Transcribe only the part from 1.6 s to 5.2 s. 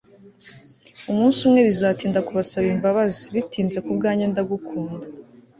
bizatinda kubasaba imbabazi bitinze kubwanjye ndagukunda